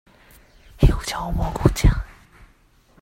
[0.79, 1.87] 黑胡椒或蘑菇醬